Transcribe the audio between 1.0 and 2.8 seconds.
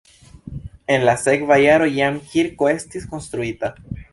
la sekva jaro jam kirko